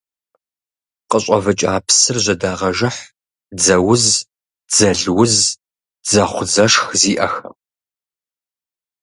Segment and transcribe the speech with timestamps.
[1.09, 3.01] Къыщӏэвыкӏа псыр жьэдагъэжыхь
[3.57, 4.03] дзэуз,
[4.69, 5.33] дзэлуз,
[6.05, 7.55] дзэхъу-дзэшх зиӏэхэм.